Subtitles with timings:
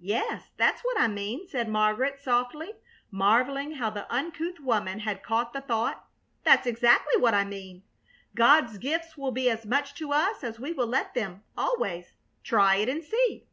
[0.00, 2.76] "Yes, that's what I mean," said Margaret, softly,
[3.10, 6.08] marveling how the uncouth woman had caught the thought.
[6.44, 7.82] "That's exactly what I mean.
[8.34, 12.14] God's gifts will be as much to us as we will let them, always.
[12.42, 13.46] Try it and see."